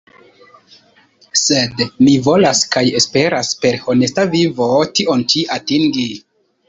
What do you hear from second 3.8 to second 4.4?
honesta